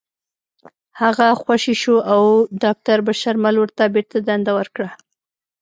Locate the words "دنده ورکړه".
4.27-4.89